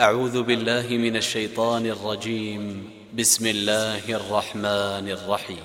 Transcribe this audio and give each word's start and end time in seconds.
أعوذ 0.00 0.42
بالله 0.42 0.96
من 0.96 1.16
الشيطان 1.16 1.86
الرجيم. 1.86 2.82
بسم 3.18 3.46
الله 3.46 4.16
الرحمن 4.16 5.08
الرحيم. 5.08 5.56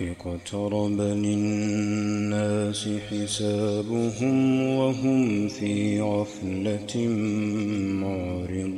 اقترب 0.00 1.00
للناس 1.00 2.88
حسابهم 3.10 4.62
وهم 4.62 5.48
في 5.48 6.00
غفلة 6.00 6.96
معرضون. 8.02 8.76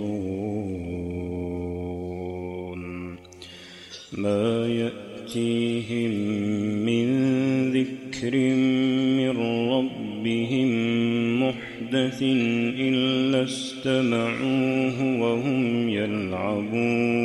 ما 4.12 4.66
يأتيهم 4.66 6.10
من 6.86 7.08
ذكر 7.72 8.36
من 9.16 9.38
ربهم 9.72 10.87
محدث 11.88 12.22
إلا 12.22 13.44
استمعوه 13.44 15.20
وهم 15.20 15.88
يلعبون 15.88 17.22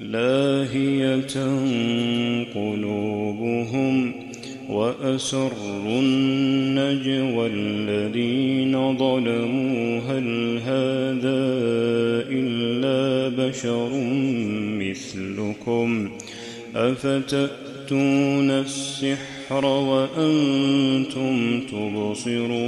لاهية 0.00 1.36
قلوبهم 2.54 4.12
وأسروا 4.68 6.00
النجوى 6.00 7.46
الذين 7.46 8.96
ظلموا 8.96 10.00
هل 10.00 10.58
هذا 10.58 11.40
إلا 12.30 13.28
بشر 13.48 13.90
مثلكم 14.80 16.10
أفتأتون 16.76 18.50
السحر 18.50 19.39
وأنتم 19.52 21.60
تبصرون. 21.60 22.60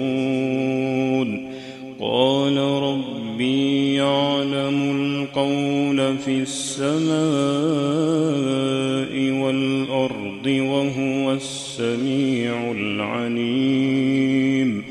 قال 2.00 2.58
ربي 2.58 3.94
يعلم 3.94 4.96
القول 4.96 6.18
في 6.18 6.42
السماء 6.42 7.12
والأرض 9.42 10.46
وهو 10.46 11.32
السميع 11.32 12.72
العليم. 12.72 14.84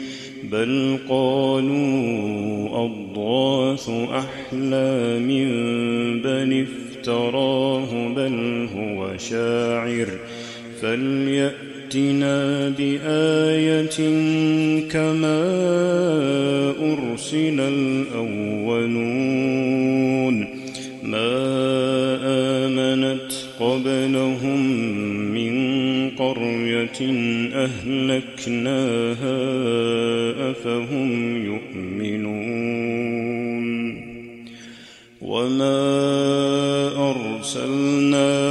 بل 0.43 0.97
قالوا 1.09 2.85
أضغاث 2.85 3.89
أحلام 3.89 5.27
بل 6.23 6.67
افتراه 6.67 8.07
بل 8.15 8.67
هو 8.75 9.17
شاعر. 9.17 10.07
فليأتنا 11.91 12.69
بآية 12.69 13.99
كما 14.89 15.41
أرسل 16.79 17.59
الأولون 17.59 18.87
ما 21.03 21.31
آمنت 22.23 23.31
قبلهم 23.59 24.59
من 25.33 25.53
قرية 26.09 27.01
أهلكناها 27.53 29.39
أفهم 30.51 31.45
يؤمنون 31.45 32.91
وما 35.21 35.81
أرسلنا 37.11 38.50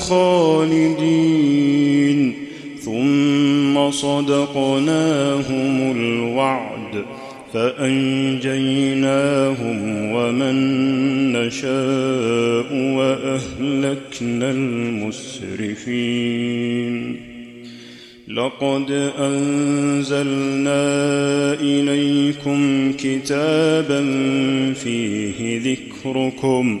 خالدين. 0.00 1.70
ثم 2.80 3.90
صدقناهم 3.90 5.92
الوعد 5.96 7.04
فأنجيناهم 7.52 8.18
ومن 10.12 10.56
نشاء 11.32 12.68
وأهلكنا 12.72 14.50
المسرفين. 14.50 16.10
لقد 18.28 19.10
أنزلنا 19.18 20.84
إليكم 21.60 22.92
كتابا 22.92 24.02
فيه 24.72 25.58
ذكركم 25.58 26.80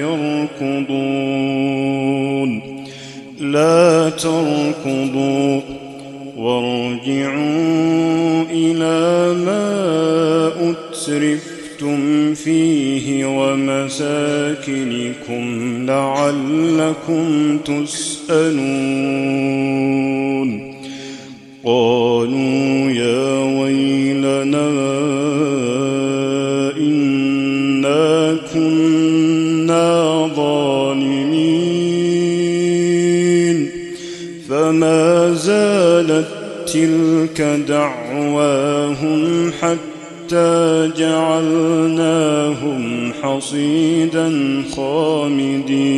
يركضون. 0.00 0.80
لا 3.40 4.10
تركضوا 4.10 5.60
وارجعوا 6.36 8.44
إلى 8.50 9.34
ما 9.44 9.80
أترفتم 10.70 12.34
فيه 12.34 13.24
ومساكنكم 13.24 15.44
لعلكم 15.86 17.58
تسألون. 17.58 18.60
قالوا 21.64 22.79
زالت 36.72 37.30
تلك 37.36 37.40
دعواهم 37.68 39.52
حتى 39.60 40.90
جعلناهم 40.98 42.82
حصيدا 43.22 44.32
خامدين. 44.76 45.90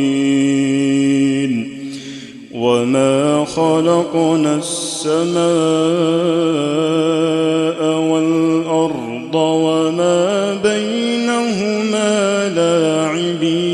وما 2.53 3.45
خلقنا 3.45 4.55
السماء 4.55 5.43
والأرض 7.99 9.35
وما 9.35 10.53
بينهما 10.63 12.49
لاعبين. 12.55 13.72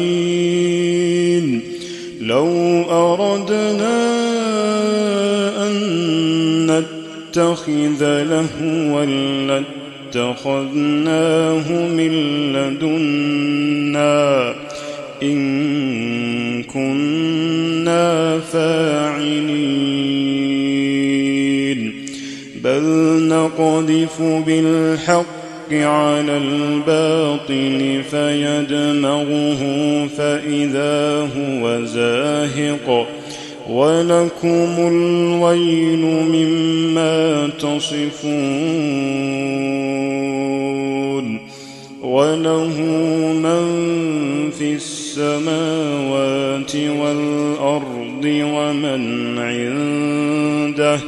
نتخذ 7.29 8.23
لهوا 8.23 9.05
لاتخذناه 10.15 11.71
من 11.71 12.11
لدنا. 12.53 14.55
إن 15.23 16.63
كنا 16.63 18.39
فاعلين. 18.39 19.69
بل 22.63 22.83
نقذف 23.27 24.21
بالحق 24.21 25.73
على 25.73 26.37
الباطل 26.37 28.03
فيدمغه 28.11 29.61
فإذا 30.17 31.29
هو 31.37 31.85
زاهق. 31.85 33.07
ولكم 33.69 34.75
الويل 34.77 36.05
مما 36.05 37.49
تصفون 37.59 38.09
وله 42.01 42.81
من 43.43 43.65
في 44.51 44.73
السماوات 44.73 46.75
والأرض 46.75 48.25
ومن 48.25 49.37
عنده 49.39 50.99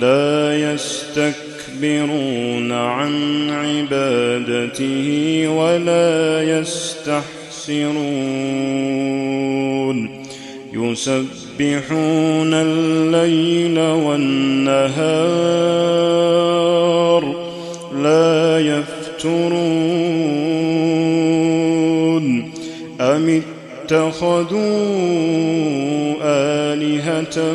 لا 0.00 0.72
يستكبرون 0.72 2.72
عن 2.72 3.50
عبادته 3.50 5.44
ولا 5.48 6.42
يستحسرون 6.42 7.52
يسبحون 10.74 12.54
الليل 12.54 13.78
والنهار 13.78 14.82
لا 18.02 18.58
يفترون. 18.60 19.62
أم 23.00 23.42
اتخذوا 23.84 24.52
آلهة 26.22 27.52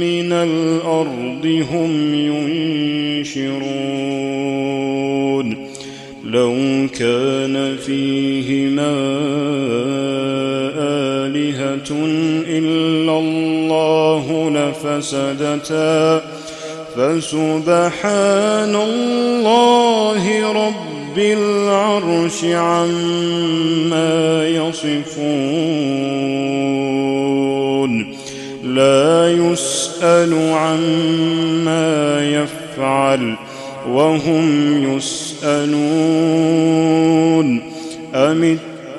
من 0.00 0.32
الأرض 0.32 1.64
هم 1.72 2.14
ينشرون؟ 2.14 3.80
لو 6.24 6.54
كان 6.98 7.76
فيهما 7.76 9.39
إلا 12.46 13.18
الله 13.18 14.50
لفسدتا. 14.50 16.22
فسبحان 16.96 18.74
الله 18.76 20.52
رب 20.52 21.18
العرش 21.18 22.44
عما 22.44 24.08
يصفون. 24.48 25.10
لا 28.64 29.32
يسأل 29.32 30.34
عما 30.52 32.28
يفعل 32.30 33.36
وهم 33.90 34.82
يسألون. 34.96 35.80
أم 38.14 38.44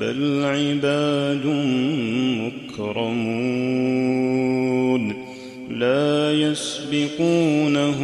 بل 0.00 0.44
عباد 0.44 1.46
مكرمون 2.78 3.68
لا 5.70 6.32
يسبقونه 6.32 8.00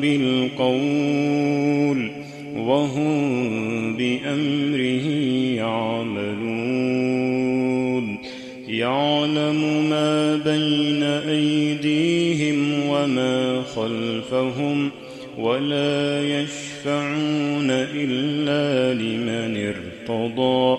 بالقول 0.00 1.18
وهم 2.56 3.96
بأمره 3.96 5.08
يعملون 5.56 6.88
يعلم 8.68 9.90
ما 9.90 10.36
بين 10.36 11.02
أيديهم 11.02 12.86
وما 12.88 13.62
خلفهم 13.62 14.90
ولا 15.38 16.22
يشفعون 16.22 17.70
إلا 17.70 18.94
لمن 18.94 19.56
ارتضى 19.66 20.78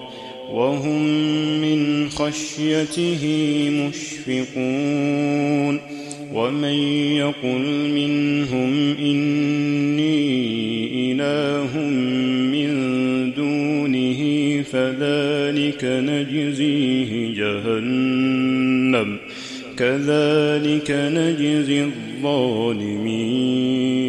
وهم 0.53 1.03
من 1.61 2.09
خشيته 2.09 3.23
مشفقون 3.69 5.79
ومن 6.33 6.73
يقل 7.17 7.89
منهم 7.95 8.95
إني 8.99 10.29
إله 11.11 11.77
من 12.53 12.69
دونه 13.33 14.21
فذلك 14.61 15.81
نجزيه 15.83 17.33
جهنم 17.33 19.17
كذلك 19.77 20.91
نجزي 20.91 21.83
الظالمين 21.83 24.08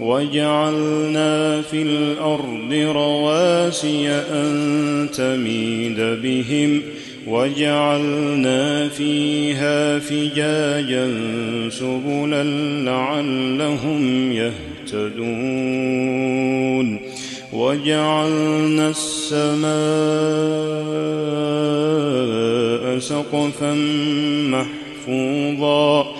وجعلنا 0.00 1.62
في 1.62 1.82
الأرض 1.82 2.72
رواسي 2.72 4.08
أن 4.10 5.08
تميد 5.14 6.00
بهم 6.00 6.82
وجعلنا 7.26 8.88
فيها 8.88 9.98
فجاجا 9.98 11.10
سبلا 11.68 12.44
لعلهم 12.84 14.32
يهتدون 14.32 15.80
وجعلنا 17.52 18.88
السماء 18.90 19.70
سقفا 22.98 23.74
محفوظا 24.50 26.19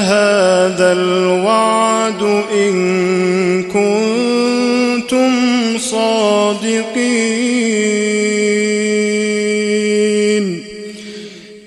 هذا 0.00 0.92
الوعد 0.92 2.22
إن 2.54 3.62
كنتم 3.62 5.32
صادقين؟ 5.78 7.28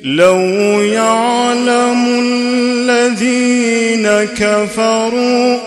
لو 0.03 0.60
كفروا 4.37 5.57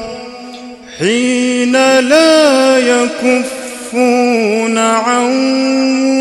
حين 0.99 1.73
لا 2.01 2.79
يكفون 2.79 4.79
عن 4.79 5.55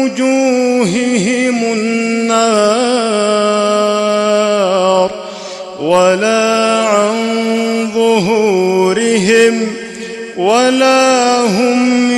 وجوههم 0.03 1.63
النار 1.63 2.83
ولا 5.81 6.83
عن 6.85 7.15
ظهورهم 7.95 9.67
ولا 10.37 11.39
هم 11.39 12.11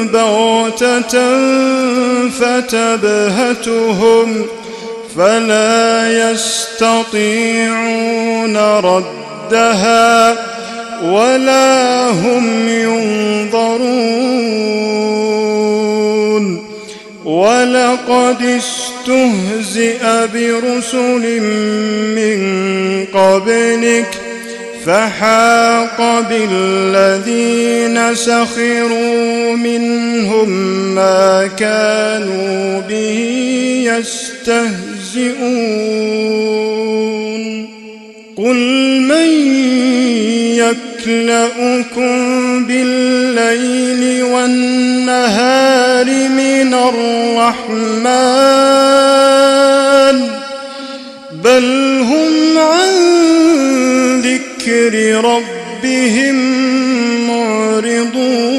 بغتة 0.08 1.16
فتبهتهم 2.30 4.28
فلا 5.18 6.32
يستطيعون 6.32 7.78
ردها 8.58 10.36
ولا 11.04 12.10
هم 12.10 12.70
ينظرون. 12.70 13.96
ولقد 17.26 18.42
استهزئ 18.42 20.28
برسل 20.34 21.42
من 22.16 22.40
قبلك 23.14 24.25
فحاق 24.86 26.00
بالذين 26.30 28.15
سخروا 28.15 29.56
منهم 29.56 30.50
ما 30.96 31.50
كانوا 31.58 32.82
به 32.89 33.20
يستهزئون. 33.86 35.25
قل 38.38 38.56
من 39.01 39.27
يكلؤكم 40.58 42.15
بالليل 42.65 44.24
والنهار 44.24 46.06
من 46.30 46.74
الرحمن؟ 46.74 48.06
بل 51.44 51.65
هم 52.01 52.58
عن 52.58 52.92
ذكر 54.22 54.55
ربهم 54.67 56.36
معرضون 57.27 58.55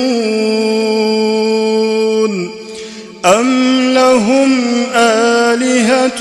أم 3.24 3.90
لهم 3.94 4.52
آلهة 4.94 6.20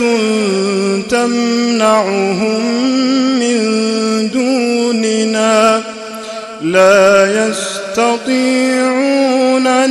تمنعهم 1.10 2.66
من 3.40 3.60
دوننا 4.34 5.84
لا 6.62 7.48
يستطيعون 8.06 8.86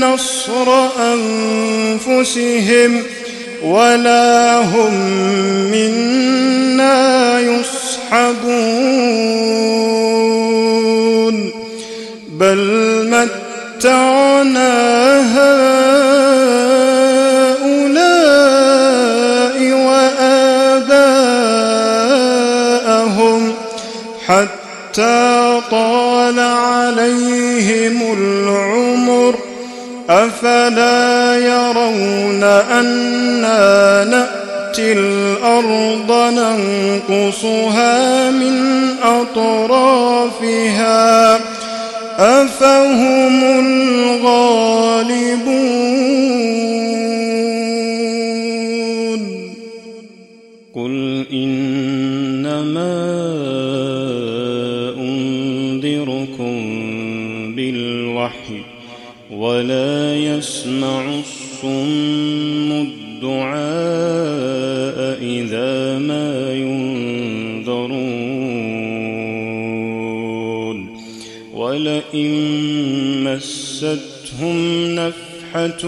نصر 0.01 0.89
أنفسهم 2.09 3.03
ولا 3.63 4.59
هم 4.59 4.95
منا 5.71 7.41
يصحبون 8.15 9.75
بل 12.29 12.61
متعنا 13.11 14.75
هؤلاء 15.37 16.39
وآباءهم 19.87 20.75
حتى 24.27 25.61
طال 25.71 26.41
عليهم 26.41 27.99
العمر. 28.19 29.35
أفلا 30.11 31.37
يرون 31.39 32.43
أنا 32.45 34.05
نأتي 34.05 34.93
الأرض 35.61 36.11
ننقصها 36.35 38.31
من 38.31 38.55
أطرافها. 39.03 40.55
أفهم 42.19 43.45
الغالبون؟ 43.45 44.45
قل 50.75 51.25
إنما 51.33 52.95
أنذركم 54.99 56.55
بالوحي 57.57 58.63
ولا 59.31 60.17
يسمع 60.17 61.05
الصم 61.05 62.04
ولئن 72.13 73.25
مستهم 73.25 74.95
نفحة 74.95 75.87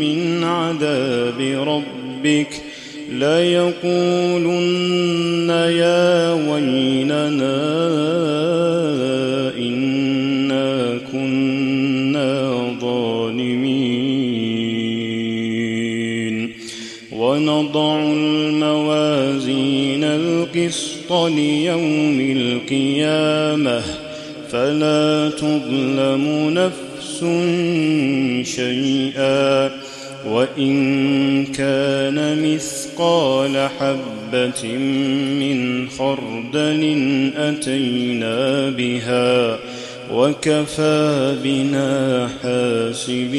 من 0.00 0.44
عذاب 0.44 1.40
ربك 1.40 2.62
ليقولن 3.12 3.78
يا 5.50 6.32
ويلنا 6.32 7.58
إنا 9.58 10.98
كنا 11.12 12.58
ظالمين 12.80 13.68
ونضع 17.12 18.00
الموازين 18.02 20.04
القسط 20.04 21.12
ليوم 21.12 22.20
القيامة 22.20 23.82
فلا 24.58 25.30
تظلم 25.30 26.50
نفس 26.50 27.18
شيئا 28.54 29.70
وإن 30.26 30.74
كان 31.46 32.42
مثقال 32.54 33.68
حبة 33.80 34.64
من 35.40 35.88
خردل 35.88 36.82
أتينا 37.36 38.70
بها 38.70 39.58
وكفى 40.12 41.36
بنا 41.44 42.28
حاسبين. 42.42 43.38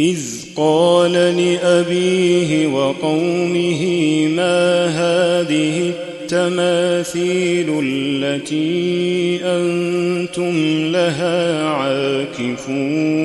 إذ 0.00 0.18
قال 0.56 1.12
لأبيه 1.12 2.66
وقومه 2.66 3.82
ما 4.26 4.86
هذه 4.86 5.92
التماثيل 6.32 7.80
التي 7.84 9.40
أنتم 9.44 10.56
لها 10.92 11.64
عاكفون؟ 11.68 13.20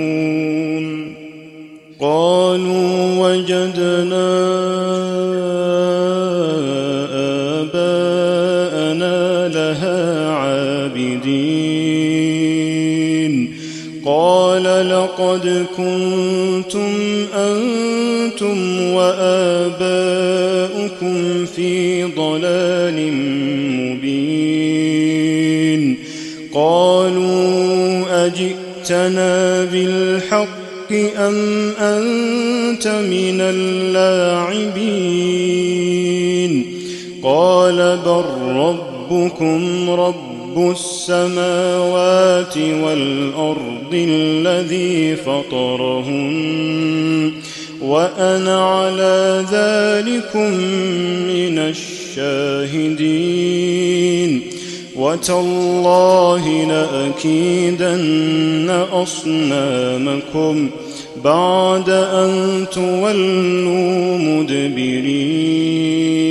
قالوا 1.99 3.27
وجدنا 3.27 4.84
لقد 14.89 15.65
كنتم 15.77 16.93
أنتم 17.33 18.81
وآباؤكم 18.81 19.85
في 21.45 22.03
ضلال 22.03 23.13
مبين. 23.79 24.55
قالوا 26.53 28.25
أجئتنا 28.25 29.63
بالحق 29.63 30.91
أم 31.17 31.69
أنت 31.79 32.87
من 32.87 33.41
اللاعبين؟ 33.41 34.85
قال 37.23 37.99
بل 38.05 38.23
ربكم 38.47 39.89
رب 40.55 40.71
السماوات 40.71 42.57
والأرض 42.57 43.93
الذي 43.93 45.15
فطرهن 45.15 46.33
وأنا 47.81 48.65
على 48.65 49.45
ذلكم 49.51 50.51
من 51.27 51.59
الشاهدين 52.79 54.41
وتالله 54.95 56.65
لأكيدن 56.65 58.69
أصنامكم 58.93 60.69
بعد 61.23 61.89
أن 61.89 62.65
تولوا 62.73 64.17
مدبرين 64.17 66.24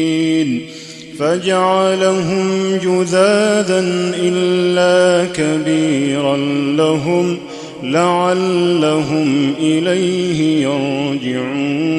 فجعلهم 1.18 2.77
جذاذا 2.77 3.85
إلا 4.20 5.24
كبيرا 5.33 6.37
لهم 6.77 7.37
لعلهم 7.83 9.55
إليه 9.61 10.62
يرجعون. 10.62 11.94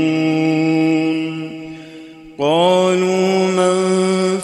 قالوا 2.40 3.48
من 3.48 3.76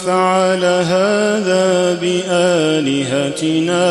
فعل 0.05 0.63
هذا 0.63 1.99
بآلهتنا 2.01 3.85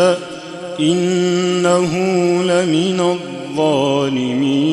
إنه 0.81 1.93
لمن 2.43 3.01
الظالمين. 3.01 4.71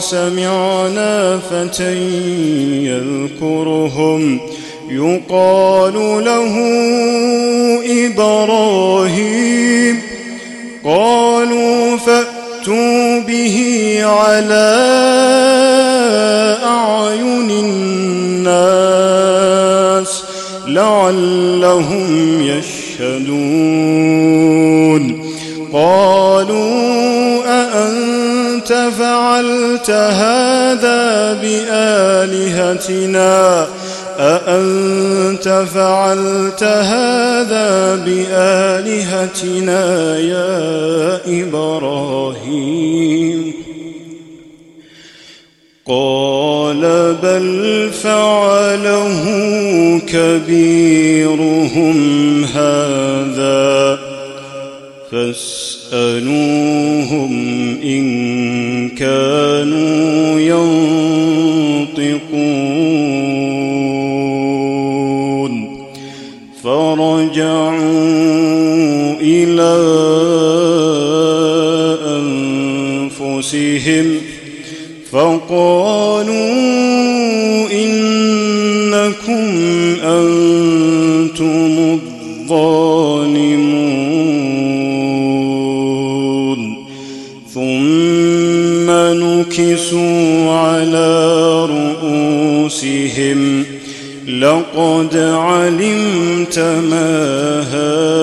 سمعنا 0.00 1.38
فتى 1.50 1.96
يذكرهم. 2.86 4.40
يقال 4.90 5.94
له 6.24 6.54
إبراهيم 8.06 10.00
قالوا 10.84 11.96
فأتوا 11.96 13.20
به 13.20 13.98
على 14.02 14.74
أعين 16.64 17.50
الناس 18.44 18.64
لعلهم 20.68 22.42
يشهدون. 22.42 23.84
قالوا 25.72 26.13
فعلت 29.64 29.90
هذا 29.90 31.32
بآلهتنا؟ 31.42 32.86
أأنت 34.18 35.64
فعلت 35.74 36.62
هذا 36.62 37.94
بآلهتنا 38.06 39.78
يا 40.18 41.20
إبراهيم؟ 41.42 42.84
قال 45.86 47.14
بل 47.22 47.90
فعله 48.02 49.24
كبيرهم 50.06 51.98
هذا 52.44 53.98
فاسألوهم 55.12 56.54
إن 57.84 58.33
كانوا 59.04 60.40
ينطقون 64.84 65.52
فرجعوا 66.62 67.74
إلى 69.20 69.74
أنفسهم 73.20 74.06
فقالوا 75.12 76.34
إنكم 77.72 79.44
نكسوا 89.58 90.50
على 90.50 91.66
رؤوسهم 92.02 93.64
لقد 94.28 95.16
علمت 95.16 96.58
ما 96.58 97.62
هؤلاء 97.72 98.13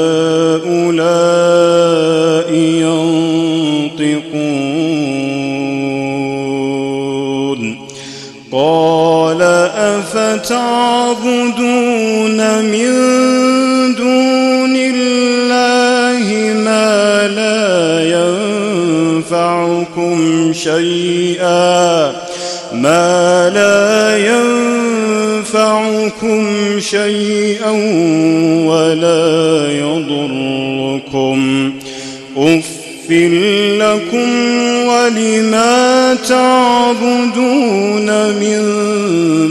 لكم 34.12 34.88
ولما 34.88 36.15
تعبدون 36.28 38.10
من 38.36 38.60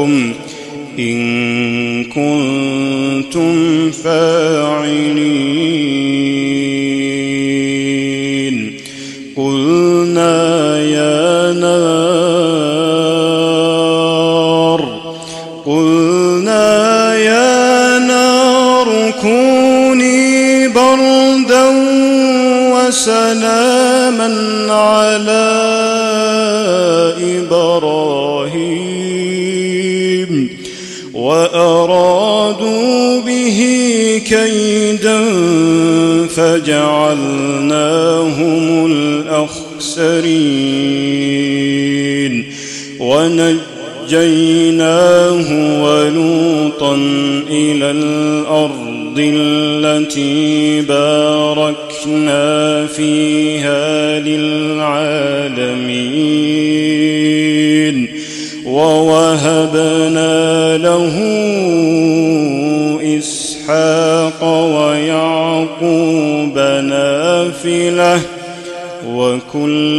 فاعلين 5.65 5.94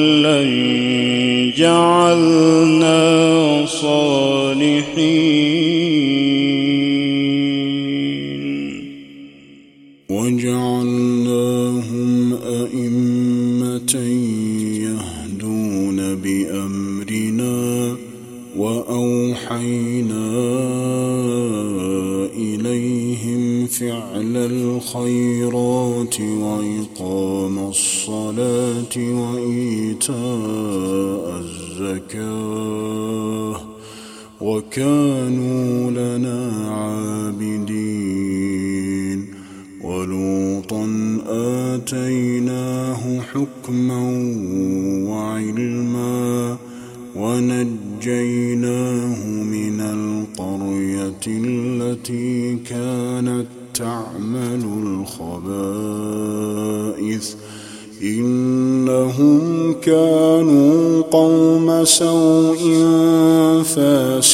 وكلا 0.07 0.42
جعلنا 1.57 2.97
صالحين 3.66 4.45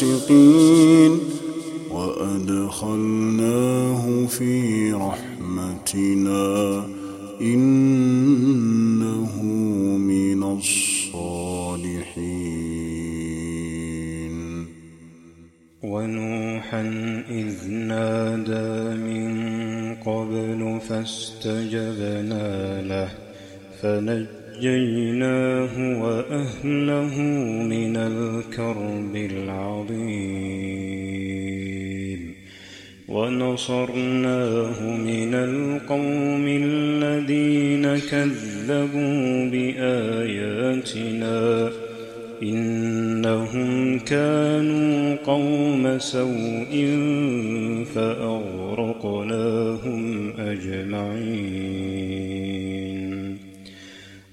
فاسقين 0.02 1.18
وأدخلناه 1.90 3.46
في 4.26 4.92
رحمتنا 4.92 6.84
إنه 7.40 9.42
من 9.98 10.42
الصالحين 10.42 11.92
ونوحا 15.82 16.82
إذ 17.30 17.70
نادى 17.70 18.96
من 18.96 19.32
قبل 19.94 20.80
فاستجبنا 20.88 22.82
له 22.82 23.08
فنجيناه 24.62 25.74
وأهله 26.02 27.20
من 27.62 27.96
الكرب 27.96 29.16
العظيم 29.16 30.02
ونصرناه 33.08 34.82
من 34.96 35.34
القوم 35.34 36.44
الذين 36.46 37.98
كذبوا 37.98 39.50
بآياتنا 39.50 41.02
إنهم 42.42 43.98
كانوا 43.98 45.16
قوم 45.26 45.98
سوء 45.98 46.86
فأغرقناهم 47.94 49.32
أجمعين 50.38 51.61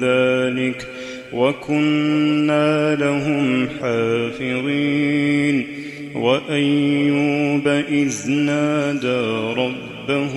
ذلك 0.00 0.86
وكنا 1.32 2.94
لهم 2.94 3.68
حافظين 3.80 5.66
وأيوب 6.14 7.68
إذ 7.68 8.30
نادى 8.30 9.20
ربه 9.60 10.34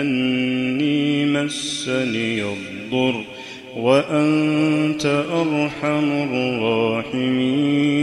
أني 0.00 1.24
مسني 1.26 2.42
الضر 2.42 3.24
وأنت 3.76 5.24
أرحم 5.32 6.12
الراحمين 7.12 7.96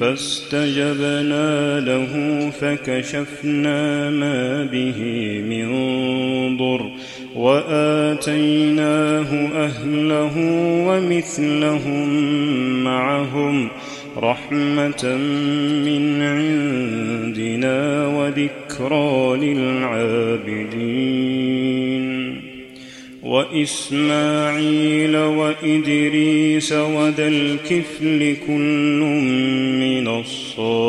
فاستجبنا 0.00 1.80
له 1.80 2.12
فكشفنا 2.50 4.10
ما 4.10 4.64
به 4.64 5.02
من 5.48 5.68
ضر 6.56 6.90
وآتيناه 7.38 9.30
أهله 9.64 10.34
ومثلهم 10.88 12.08
معهم 12.84 13.68
رحمة 14.16 15.04
من 15.84 16.22
عندنا 16.22 18.06
وذكرى 18.06 19.36
للعابدين. 19.36 20.88
وإسماعيل 23.22 25.16
وإدريس 25.16 26.72
وذا 26.72 27.28
الكفل 27.28 28.36
كل 28.46 29.00
من 29.80 30.08
الصابرين. 30.08 30.88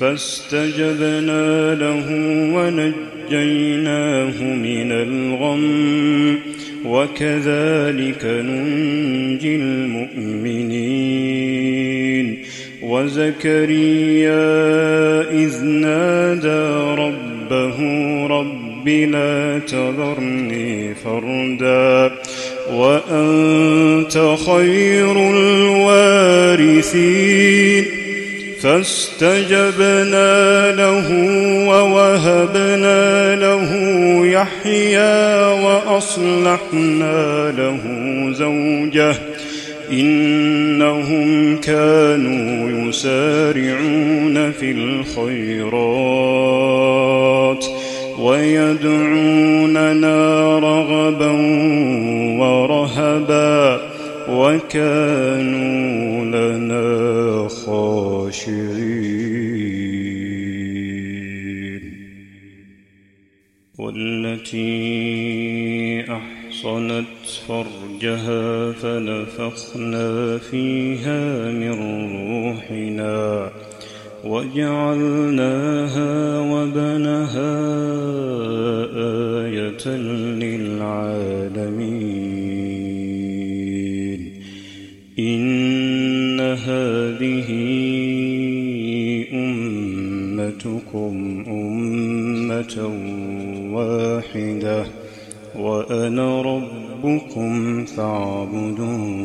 فاستجبنا 0.00 1.74
له 1.74 2.06
ونجيناه 2.54 4.42
من 4.42 4.92
الغم 4.92 6.38
وكذلك 6.84 8.24
ننجي 8.24 9.56
المؤمنين. 9.56 10.84
وزكريا 12.82 14.40
إذ 15.30 15.64
نادى 15.64 16.93
رب 18.84 18.88
لا 18.88 19.60
تذرني 19.68 20.94
فردا 20.94 22.12
وأنت 22.72 24.36
خير 24.46 25.30
الوارثين. 25.30 26.84
فاستجبنا 28.62 30.32
له 30.72 31.08
ووهبنا 31.68 33.36
له 33.36 33.70
يحيى 34.26 35.34
وأصلحنا 35.64 37.52
له 37.58 37.80
زوجه. 38.32 39.16
إنهم 39.92 41.56
كانوا 41.56 42.88
يسارعون 42.88 44.52
في 44.52 44.70
الخيرات. 44.70 46.83
ويدعوننا 48.24 50.18
رغبا 50.58 51.30
ورهبا 52.40 53.80
وكانوا 54.30 56.24
لنا 56.24 57.48
خاشعين. 57.48 59.04
والتي 63.78 64.74
أحصنت 66.12 67.06
فرجها 67.48 68.72
فنفخنا 68.72 70.38
فيها 70.38 71.50
من 71.50 71.72
روحنا. 72.16 73.50
وجعلناها 74.26 76.12
وبنها 76.40 77.54
آية 79.44 79.88
للعالمين. 80.36 81.24
إن 85.18 86.40
هذه 86.40 87.48
أمتكم 89.32 91.14
أمة 91.48 92.76
واحدة 93.74 94.86
وأنا 95.58 96.42
ربكم 96.42 97.84
فاعبدون. 97.84 99.24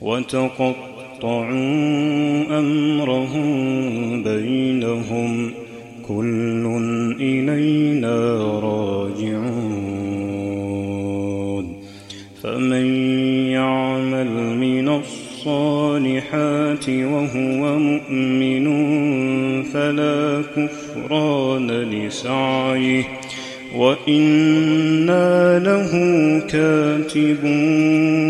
وتقطعوا 0.00 0.89
أمرهم 2.58 4.22
بينهم 4.22 5.50
كل 6.08 6.80
إلينا 7.20 8.36
راجعون 8.60 9.90
فمن 12.42 12.86
يعمل 13.50 14.56
من 14.56 14.88
الصالحات 14.88 16.88
وهو 16.88 17.78
مؤمن 17.78 18.66
فلا 19.62 20.42
كفران 20.56 21.70
لسعيه 21.70 23.04
وإنا 23.76 25.58
له 25.58 25.92
كاتبون 26.48 28.29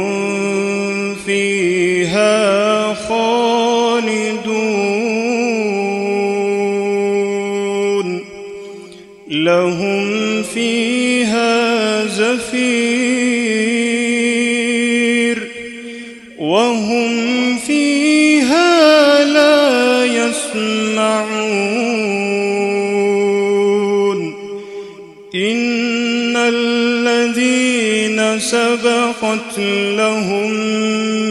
سبقت 29.31 29.59
لهم 29.97 30.51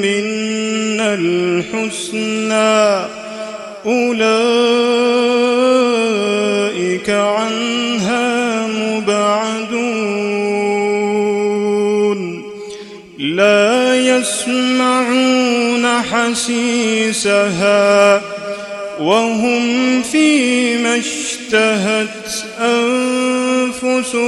منا 0.01 1.15
الحسنى. 1.15 3.07
أولئك 3.87 4.21
عنها 7.11 8.67
مبعدون. 8.67 9.81
لا 13.19 13.97
يسمعون 13.97 15.87
حسيسها 16.03 17.81
وهم 19.01 20.03
فيما 20.03 20.97
اشتهت 20.97 22.45
أنفسهم 22.61 24.23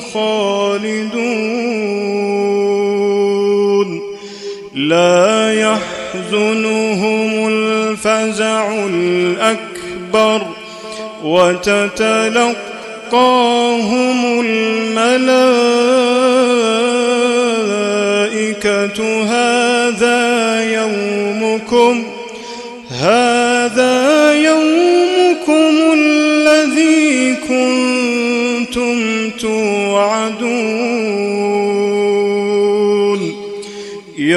خالدون. 0.00 2.17
لا 4.78 5.52
يحزنهم 5.54 7.48
الفزع 7.48 8.86
الأكبر 8.86 10.46
وتتلقاهم 11.24 12.56
الملائكة 14.40 15.08
هذا 19.24 20.62
يومكم 20.72 22.04
هذا 22.90 24.32
يومكم 24.32 25.92
الذي 25.94 27.34
كنتم 27.48 29.30
توعدون 29.30 31.27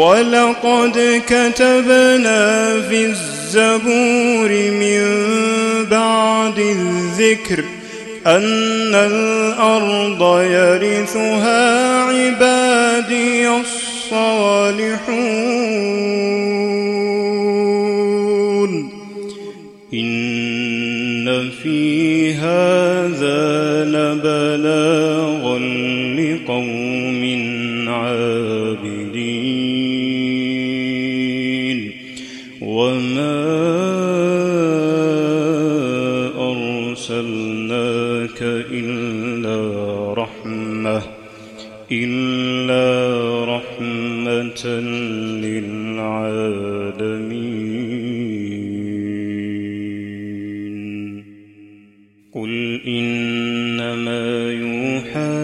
ولقد 0.00 0.96
كتبنا 1.26 2.42
في 2.88 3.00
الزبور 3.04 4.50
من 4.80 5.02
بعد 5.90 6.58
الذكر 6.58 7.64
أن 8.26 8.94
الأرض 8.94 10.40
يرثها 10.40 12.02
عبادي 12.04 13.48
الصالحون. 13.48 14.90
إن 19.94 21.50
في 21.62 22.34
هذا 22.34 23.84
لبلاغا 23.84 25.09
للعالمين. 45.44 46.50
قل 52.34 52.80
إنما 52.86 54.52
يوحى 54.52 55.40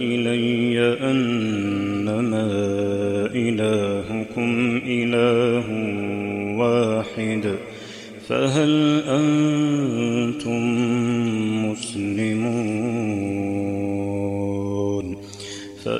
إلي 0.00 0.78
أنما 1.10 2.46
إلهكم 3.34 4.80
إله 4.86 5.66
واحد 6.58 7.54
فهل 8.28 9.02
أنتم 9.06 10.62
مسلمون؟ 11.70 12.67